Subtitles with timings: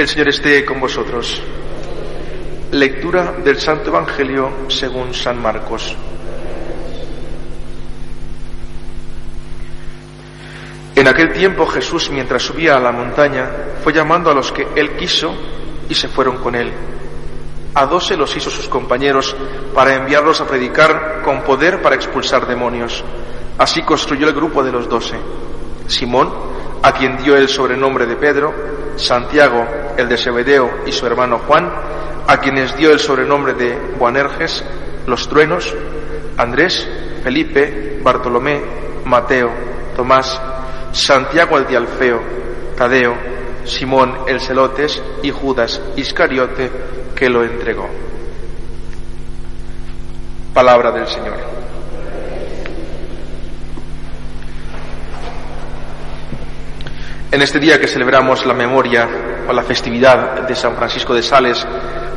[0.00, 1.42] El Señor esté con vosotros.
[2.70, 5.94] Lectura del Santo Evangelio según San Marcos.
[10.94, 13.50] En aquel tiempo Jesús, mientras subía a la montaña,
[13.84, 15.34] fue llamando a los que él quiso
[15.86, 16.72] y se fueron con él.
[17.74, 19.36] A doce los hizo sus compañeros
[19.74, 23.04] para enviarlos a predicar con poder para expulsar demonios.
[23.58, 25.16] Así construyó el grupo de los doce.
[25.88, 26.32] Simón,
[26.82, 28.54] a quien dio el sobrenombre de Pedro,
[28.96, 29.66] Santiago,
[30.00, 31.70] el de Zebedeo y su hermano Juan,
[32.26, 34.64] a quienes dio el sobrenombre de Boanerges,
[35.06, 35.74] los truenos,
[36.36, 36.88] Andrés,
[37.22, 38.60] Felipe, Bartolomé,
[39.04, 39.50] Mateo,
[39.94, 40.40] Tomás,
[40.92, 42.20] Santiago el de Alfeo,
[42.76, 43.14] Tadeo,
[43.64, 46.70] Simón el Celotes y Judas Iscariote
[47.14, 47.88] que lo entregó.
[50.54, 51.36] Palabra del Señor.
[57.32, 59.08] En este día que celebramos la memoria
[59.50, 61.66] o la festividad de San Francisco de Sales,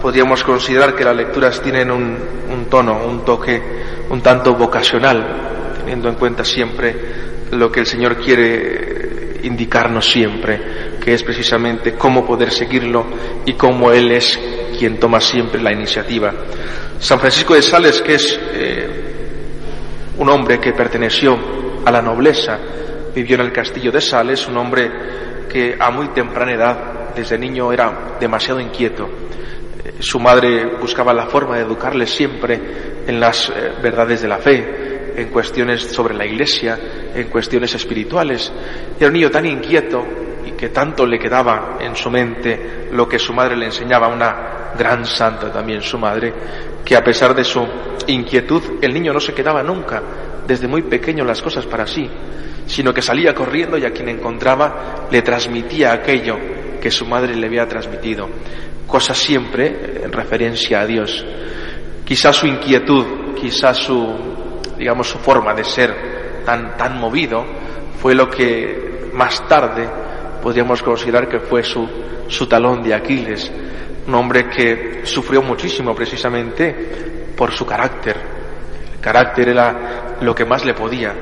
[0.00, 2.16] podríamos considerar que las lecturas tienen un,
[2.50, 3.62] un tono, un toque
[4.08, 6.96] un tanto vocacional, teniendo en cuenta siempre
[7.50, 13.06] lo que el Señor quiere indicarnos siempre, que es precisamente cómo poder seguirlo
[13.44, 14.38] y cómo Él es
[14.78, 16.32] quien toma siempre la iniciativa.
[16.98, 18.88] San Francisco de Sales, que es eh,
[20.16, 21.38] un hombre que perteneció
[21.84, 22.58] a la nobleza,
[23.14, 24.90] vivió en el castillo de Sales, un hombre
[25.48, 29.06] que a muy temprana edad, desde niño, era demasiado inquieto.
[29.06, 32.60] Eh, su madre buscaba la forma de educarle siempre
[33.06, 36.78] en las eh, verdades de la fe, en cuestiones sobre la iglesia,
[37.14, 38.52] en cuestiones espirituales.
[38.98, 40.04] Era un niño tan inquieto
[40.46, 44.57] y que tanto le quedaba en su mente lo que su madre le enseñaba, una
[44.78, 46.32] gran santa también su madre,
[46.84, 47.66] que a pesar de su
[48.06, 50.02] inquietud, el niño no se quedaba nunca,
[50.46, 52.08] desde muy pequeño, las cosas para sí,
[52.66, 56.36] sino que salía corriendo y a quien encontraba le transmitía aquello
[56.80, 58.28] que su madre le había transmitido,
[58.86, 61.24] cosas siempre en referencia a Dios.
[62.04, 67.44] Quizás su inquietud, quizás su, digamos, su forma de ser tan, tan movido,
[68.00, 70.07] fue lo que más tarde
[70.42, 71.88] podríamos considerar que fue su,
[72.28, 73.50] su talón de Aquiles,
[74.06, 78.16] un hombre que sufrió muchísimo precisamente por su carácter.
[78.94, 81.14] El carácter era lo que más le podía,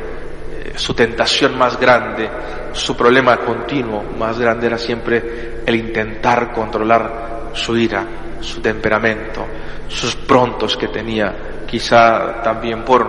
[0.77, 2.29] su tentación más grande,
[2.73, 8.05] su problema continuo más grande era siempre el intentar controlar su ira,
[8.41, 9.47] su temperamento,
[9.89, 13.09] sus prontos que tenía, quizá también por,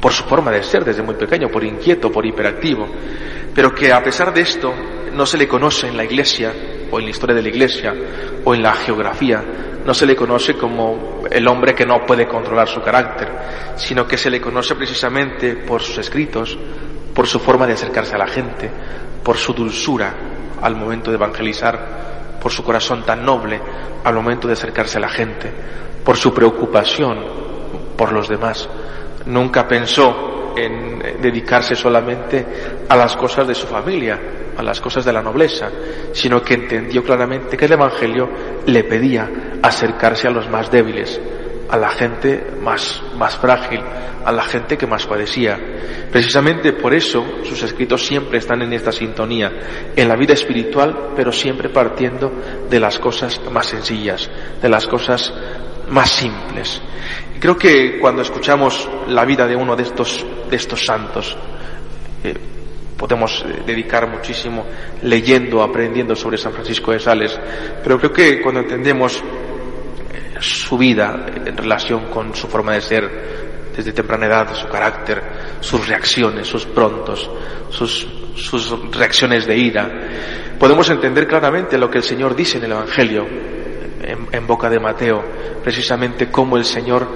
[0.00, 2.86] por su forma de ser desde muy pequeño, por inquieto, por hiperactivo,
[3.54, 4.72] pero que a pesar de esto
[5.12, 6.52] no se le conoce en la iglesia
[6.90, 7.94] o en la historia de la iglesia
[8.44, 9.42] o en la geografía,
[9.84, 13.28] no se le conoce como el hombre que no puede controlar su carácter,
[13.76, 16.58] sino que se le conoce precisamente por sus escritos,
[17.14, 18.70] por su forma de acercarse a la gente,
[19.22, 20.14] por su dulzura
[20.60, 23.60] al momento de evangelizar, por su corazón tan noble
[24.04, 25.52] al momento de acercarse a la gente,
[26.04, 27.24] por su preocupación
[27.96, 28.68] por los demás.
[29.26, 32.46] Nunca pensó en dedicarse solamente
[32.88, 34.18] a las cosas de su familia,
[34.56, 35.70] a las cosas de la nobleza,
[36.12, 38.28] sino que entendió claramente que el Evangelio
[38.66, 39.30] le pedía
[39.62, 41.20] acercarse a los más débiles,
[41.68, 43.80] a la gente más, más frágil,
[44.24, 45.58] a la gente que más padecía.
[46.10, 49.52] Precisamente por eso sus escritos siempre están en esta sintonía,
[49.94, 52.32] en la vida espiritual, pero siempre partiendo
[52.68, 54.28] de las cosas más sencillas,
[54.60, 55.32] de las cosas
[55.90, 56.80] más simples.
[57.38, 61.36] Creo que cuando escuchamos la vida de uno de estos, de estos santos,
[62.24, 62.34] eh,
[62.96, 64.66] podemos eh, dedicar muchísimo
[65.02, 67.38] leyendo, aprendiendo sobre San Francisco de Sales,
[67.82, 73.38] pero creo que cuando entendemos eh, su vida en relación con su forma de ser
[73.76, 75.22] desde temprana edad, su carácter,
[75.60, 77.30] sus reacciones, sus prontos,
[77.70, 79.90] sus, sus reacciones de ira,
[80.58, 83.26] podemos entender claramente lo que el Señor dice en el Evangelio,
[84.02, 85.22] en, en boca de Mateo,
[85.62, 87.06] precisamente cómo el Señor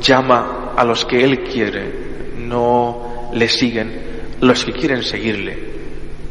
[0.00, 1.92] llama a los que Él quiere,
[2.38, 3.92] no le siguen,
[4.40, 5.56] los que quieren seguirle,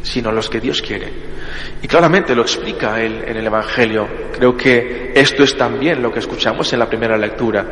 [0.02, 1.34] sino los que Dios quiere.
[1.82, 4.08] Y claramente lo explica él en el Evangelio.
[4.32, 7.66] Creo que esto es también lo que escuchamos en la primera lectura.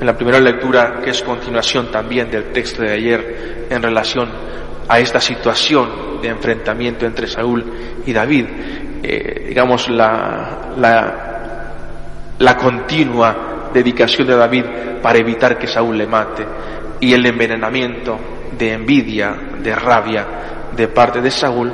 [0.00, 4.30] En la primera lectura, que es continuación también del texto de ayer en relación
[4.88, 7.64] a esta situación de enfrentamiento entre Saúl
[8.06, 8.46] y David,
[9.02, 11.27] eh, digamos, la, la,
[12.38, 14.64] la continua dedicación de David
[15.02, 16.46] para evitar que Saúl le mate
[17.00, 18.18] y el envenenamiento
[18.56, 20.26] de envidia, de rabia
[20.74, 21.72] de parte de Saúl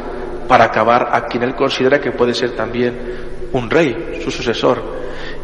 [0.49, 4.83] para acabar a quien él considera que puede ser también un rey, su sucesor,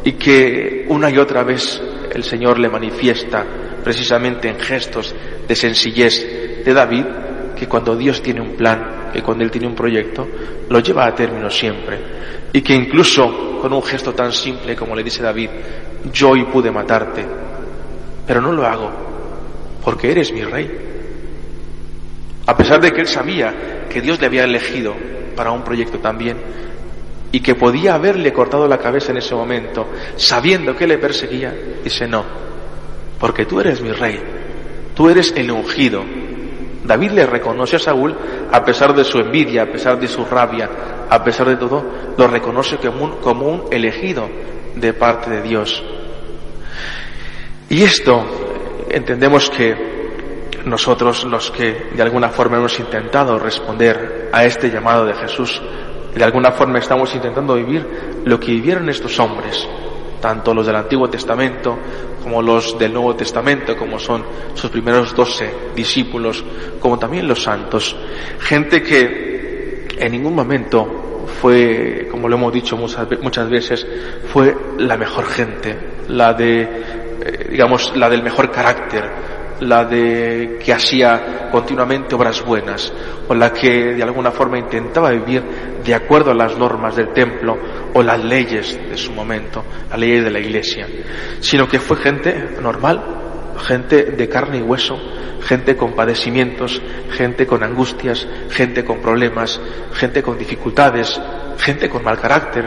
[0.05, 1.81] y que una y otra vez
[2.13, 3.45] el Señor le manifiesta
[3.85, 5.15] precisamente en gestos
[5.47, 7.05] de sencillez de David
[7.61, 10.27] que cuando Dios tiene un plan, que cuando Él tiene un proyecto,
[10.67, 11.99] lo lleva a término siempre.
[12.55, 15.51] Y que incluso con un gesto tan simple como le dice David,
[16.11, 17.23] yo hoy pude matarte,
[18.27, 18.91] pero no lo hago
[19.85, 20.71] porque eres mi rey.
[22.47, 24.95] A pesar de que él sabía que Dios le había elegido
[25.37, 26.39] para un proyecto también
[27.31, 29.87] y que podía haberle cortado la cabeza en ese momento,
[30.17, 31.55] sabiendo que le perseguía,
[31.85, 32.25] dice no,
[33.19, 34.19] porque tú eres mi rey,
[34.95, 36.03] tú eres el ungido.
[36.91, 38.17] David le reconoce a Saúl
[38.51, 40.69] a pesar de su envidia, a pesar de su rabia,
[41.09, 41.85] a pesar de todo,
[42.19, 44.29] lo reconoce como un, elegido
[44.75, 45.85] de parte de Dios.
[47.69, 48.25] Y esto
[48.89, 55.15] entendemos que nosotros los que de alguna forma hemos intentado responder a este llamado de
[55.15, 55.63] Jesús,
[56.13, 57.87] de alguna forma estamos intentando vivir
[58.25, 59.65] lo que vivieron estos hombres,
[60.21, 61.79] tanto los del Antiguo Testamento
[62.23, 64.25] como los del Nuevo Testamento, como son
[64.55, 66.45] sus primeros doce discípulos,
[66.79, 67.97] como también los santos.
[68.41, 73.87] Gente que en ningún momento fue, como lo hemos dicho muchas, veces,
[74.33, 75.77] fue la mejor gente,
[76.09, 82.93] la de, eh, digamos, la del mejor carácter, la de que hacía continuamente obras buenas,
[83.29, 85.43] o la que de alguna forma intentaba vivir
[85.85, 87.57] de acuerdo a las normas del templo
[87.95, 90.87] o las leyes de su momento, las leyes de la iglesia,
[91.41, 93.03] sino que fue gente normal,
[93.59, 94.99] gente de carne y hueso,
[95.43, 96.81] gente con padecimientos,
[97.11, 99.61] gente con angustias, gente con problemas,
[99.93, 101.21] gente con dificultades,
[101.59, 102.67] gente con mal carácter.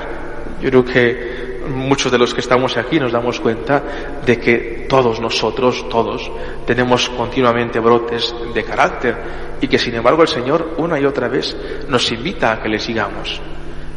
[0.62, 3.84] Yo creo que muchos de los que estamos aquí nos damos cuenta
[4.26, 6.32] de que todos nosotros, todos,
[6.66, 9.18] tenemos continuamente brotes de carácter
[9.62, 11.56] y que sin embargo el Señor una y otra vez
[11.88, 13.42] nos invita a que le sigamos.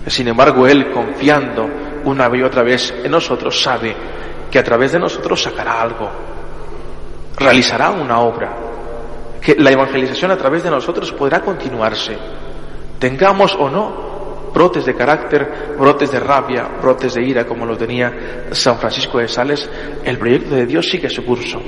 [0.07, 1.69] Sin embargo, Él, confiando
[2.05, 3.95] una y otra vez en nosotros, sabe
[4.51, 6.09] que a través de nosotros sacará algo,
[7.37, 8.57] realizará una obra,
[9.41, 12.17] que la evangelización a través de nosotros podrá continuarse,
[13.01, 14.06] tengamos o no
[14.57, 19.29] brotes de carácter, brotes de rabia, brotes de ira, como lo tenía San Francisco de
[19.29, 19.69] Sales,
[20.03, 21.61] el proyecto de Dios sigue su curso,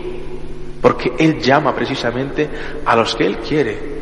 [0.80, 2.48] porque Él llama precisamente
[2.86, 3.98] a los que Él quiere.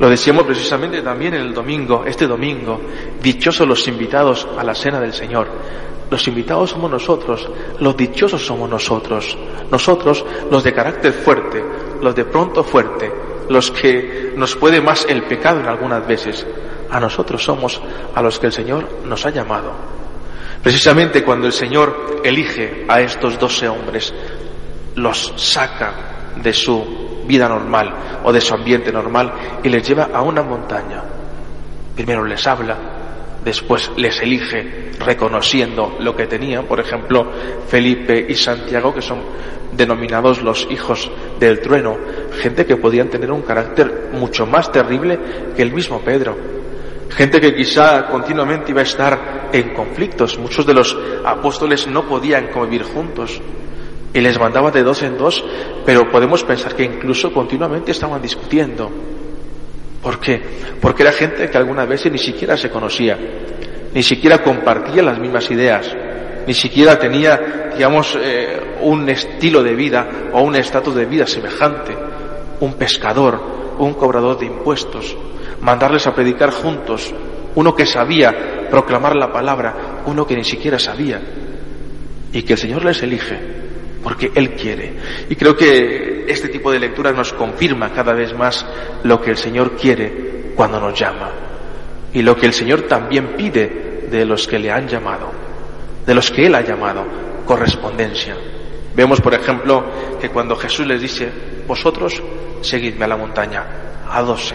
[0.00, 2.80] Lo decíamos precisamente también en el domingo, este domingo,
[3.22, 5.46] dichosos los invitados a la cena del Señor.
[6.10, 9.38] Los invitados somos nosotros, los dichosos somos nosotros,
[9.70, 11.64] nosotros los de carácter fuerte,
[12.02, 13.08] los de pronto fuerte,
[13.48, 16.44] los que nos puede más el pecado en algunas veces,
[16.90, 17.80] a nosotros somos
[18.14, 19.72] a los que el Señor nos ha llamado.
[20.62, 24.12] Precisamente cuando el Señor elige a estos doce hombres,
[24.96, 30.22] los saca de su vida normal o de su ambiente normal y les lleva a
[30.22, 31.02] una montaña.
[31.94, 32.76] Primero les habla,
[33.44, 37.30] después les elige reconociendo lo que tenían, por ejemplo,
[37.68, 39.20] Felipe y Santiago, que son
[39.72, 41.96] denominados los hijos del trueno,
[42.40, 45.18] gente que podían tener un carácter mucho más terrible
[45.54, 46.36] que el mismo Pedro.
[47.10, 50.38] Gente que quizá continuamente iba a estar en conflictos.
[50.38, 53.40] Muchos de los apóstoles no podían convivir juntos
[54.12, 55.44] y les mandaba de dos en dos,
[55.84, 58.90] pero podemos pensar que incluso continuamente estaban discutiendo.
[60.02, 60.40] ¿Por qué?
[60.80, 63.18] Porque era gente que alguna vez ni siquiera se conocía,
[63.92, 65.94] ni siquiera compartía las mismas ideas,
[66.46, 71.96] ni siquiera tenía, digamos, eh, un estilo de vida o un estatus de vida semejante.
[72.60, 73.38] Un pescador,
[73.78, 75.14] un cobrador de impuestos,
[75.60, 77.12] mandarles a predicar juntos,
[77.54, 81.20] uno que sabía proclamar la palabra, uno que ni siquiera sabía,
[82.32, 83.38] y que el Señor les elige,
[84.02, 84.94] porque Él quiere.
[85.28, 88.66] Y creo que este tipo de lectura nos confirma cada vez más
[89.04, 91.30] lo que el Señor quiere cuando nos llama,
[92.12, 95.30] y lo que el Señor también pide de los que le han llamado,
[96.04, 97.04] de los que Él ha llamado,
[97.44, 98.36] correspondencia.
[98.94, 99.84] Vemos, por ejemplo,
[100.20, 101.30] que cuando Jesús les dice,
[101.66, 102.22] vosotros
[102.62, 103.64] seguidme a la montaña,
[104.08, 104.54] a doce.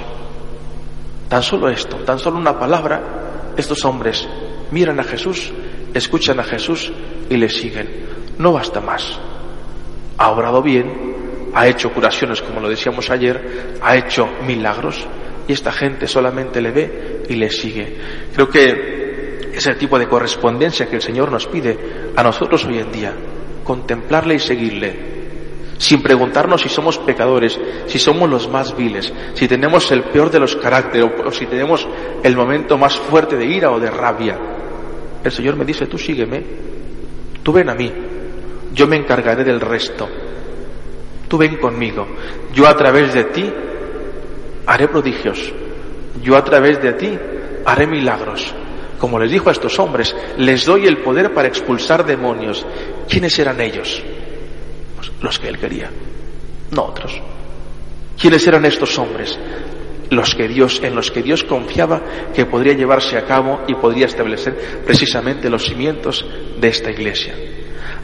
[1.31, 4.27] Tan solo esto, tan solo una palabra, estos hombres
[4.69, 5.49] miran a Jesús,
[5.93, 6.91] escuchan a Jesús
[7.29, 7.87] y le siguen.
[8.37, 9.17] No basta más.
[10.17, 15.07] Ha obrado bien, ha hecho curaciones como lo decíamos ayer, ha hecho milagros
[15.47, 17.95] y esta gente solamente le ve y le sigue.
[18.35, 22.79] Creo que es el tipo de correspondencia que el Señor nos pide a nosotros hoy
[22.79, 23.13] en día,
[23.63, 25.10] contemplarle y seguirle,
[25.81, 30.39] sin preguntarnos si somos pecadores, si somos los más viles, si tenemos el peor de
[30.39, 31.87] los caracteres o si tenemos
[32.21, 34.37] el momento más fuerte de ira o de rabia.
[35.23, 36.43] El Señor me dice, tú sígueme,
[37.41, 37.91] tú ven a mí,
[38.75, 40.07] yo me encargaré del resto,
[41.27, 42.05] tú ven conmigo,
[42.53, 43.51] yo a través de ti
[44.67, 45.51] haré prodigios,
[46.21, 47.17] yo a través de ti
[47.65, 48.53] haré milagros.
[48.99, 52.67] Como les dijo a estos hombres, les doy el poder para expulsar demonios.
[53.09, 54.03] ¿Quiénes eran ellos?
[55.21, 55.89] Los que él quería,
[56.71, 57.21] no otros.
[58.19, 59.37] ¿Quiénes eran estos hombres?
[60.11, 62.01] los que Dios, en los que Dios confiaba
[62.35, 66.25] que podría llevarse a cabo y podría establecer precisamente los cimientos
[66.59, 67.33] de esta iglesia.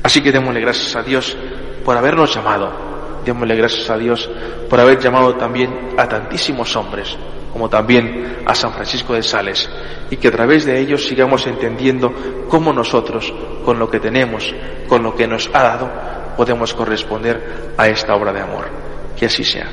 [0.01, 1.37] Así que démosle gracias a Dios
[1.83, 3.21] por habernos llamado.
[3.25, 4.29] Démosle gracias a Dios
[4.69, 7.17] por haber llamado también a tantísimos hombres,
[7.51, 9.69] como también a San Francisco de Sales,
[10.09, 12.13] y que a través de ellos sigamos entendiendo
[12.47, 13.33] cómo nosotros,
[13.65, 14.55] con lo que tenemos,
[14.87, 15.91] con lo que nos ha dado,
[16.37, 18.69] podemos corresponder a esta obra de amor.
[19.17, 19.69] Que así sea.